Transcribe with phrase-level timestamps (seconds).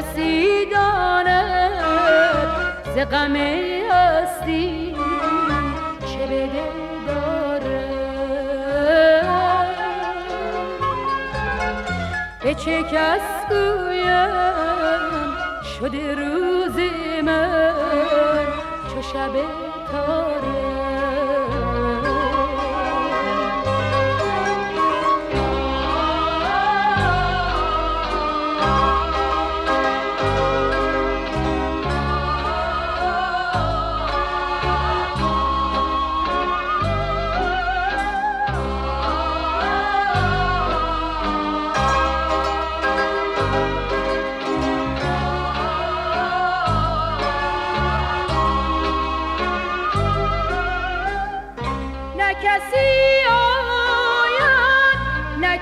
[0.00, 1.74] کسی داند
[2.94, 4.96] ز غم هستی
[6.06, 6.68] چه بده
[7.06, 7.84] داره؟
[12.42, 14.30] به چه کس گویم
[15.78, 16.76] شده روز
[17.24, 18.46] من؟
[18.94, 19.32] چو شب
[19.92, 20.59] تاره؟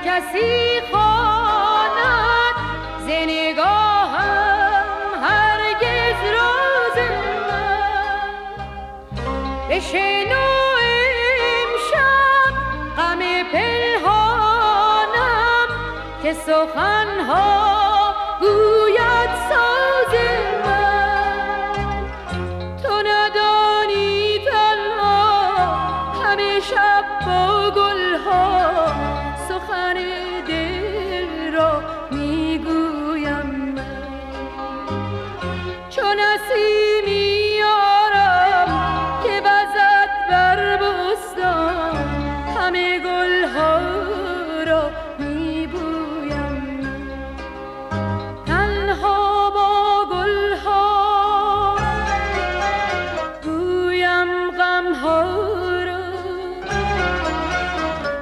[0.04, 2.54] کسی خواند.
[2.98, 4.84] ز نگاهم
[5.22, 6.96] هرگز راز
[7.48, 7.88] من
[9.70, 10.48] بشنو
[11.60, 12.54] امشب
[12.96, 13.20] غم
[13.52, 14.88] پنهانم
[16.22, 17.48] که سخنها
[18.40, 20.12] گوید ساز
[20.64, 20.67] من.
[36.08, 38.68] چو نسیمی یارم
[39.22, 41.96] که وزد بر بستان
[42.56, 43.78] همه گلها
[44.66, 46.88] را میبویم.
[48.46, 51.76] تنها با گلها
[53.42, 55.22] گویم غمها
[55.84, 56.04] را.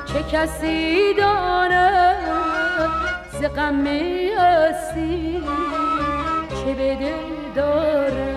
[0.07, 2.19] چه کسی داند
[3.31, 5.43] ز غم هستی
[6.49, 8.37] چه به دل داره.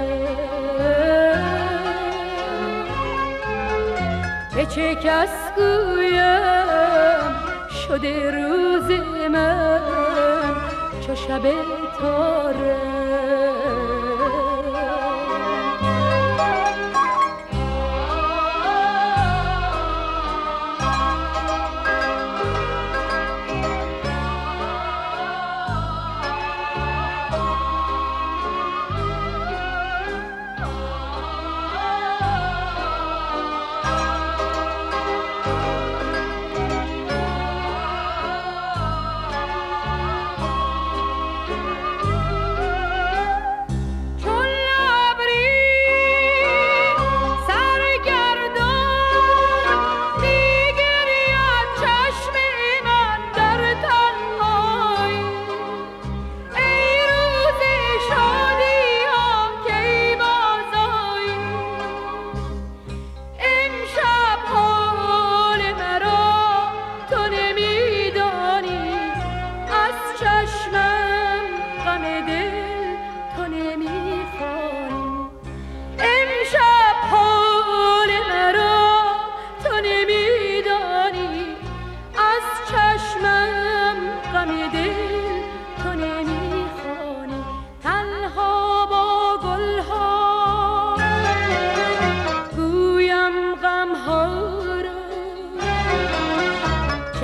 [4.55, 7.35] به چه کس گویم
[7.87, 8.91] شده روز
[9.31, 9.81] من
[11.07, 11.41] چو شب
[11.99, 12.75] تاره؟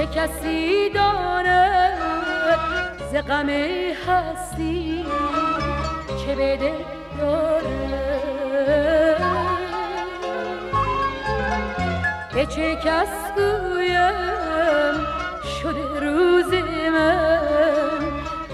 [0.06, 1.98] چه کسی داند
[3.12, 3.50] ز غم
[4.08, 5.06] هستی
[6.26, 6.84] چه به دل
[7.20, 9.18] داره
[12.34, 14.96] به چه کس گویم
[15.62, 16.54] شده روز
[16.94, 17.40] من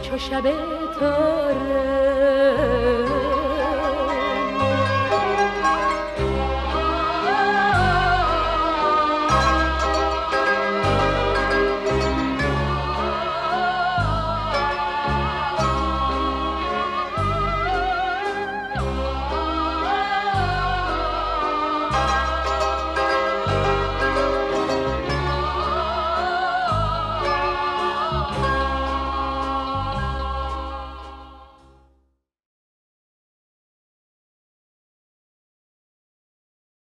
[0.01, 0.43] چو شب
[0.99, 2.41] تاره؟